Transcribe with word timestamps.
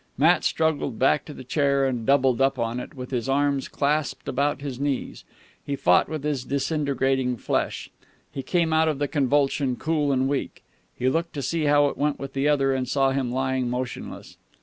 Matt 0.17 0.43
struggled 0.43 0.97
back 0.97 1.25
to 1.25 1.33
the 1.35 1.43
chair, 1.43 1.85
and, 1.85 2.07
doubled 2.07 2.41
up 2.41 2.57
on 2.57 2.79
it, 2.79 2.95
with 2.95 3.11
his 3.11 3.29
arms 3.29 3.67
clasped 3.67 4.27
about 4.27 4.63
his 4.63 4.79
knees, 4.79 5.23
he 5.63 5.75
fought 5.75 6.09
with 6.09 6.23
his 6.23 6.43
disintegrating 6.43 7.37
flesh. 7.37 7.91
He 8.31 8.41
came 8.41 8.73
out 8.73 8.87
of 8.87 8.97
the 8.97 9.07
convulsion 9.07 9.75
cool 9.75 10.11
and 10.11 10.27
weak. 10.27 10.63
He 10.97 11.07
looked 11.07 11.33
to 11.33 11.43
see 11.43 11.65
how 11.65 11.85
it 11.87 11.99
went 11.99 12.17
with 12.17 12.33
the 12.33 12.47
other, 12.47 12.73
and 12.73 12.89
saw 12.89 13.11
him 13.11 13.31
lying 13.31 13.69
motionless. 13.69 14.37